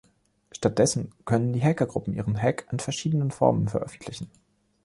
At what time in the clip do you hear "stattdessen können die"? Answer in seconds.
0.51-1.61